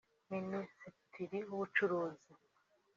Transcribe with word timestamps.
Minsitiri 0.29 1.37
w’Ubucuruzi 1.47 2.29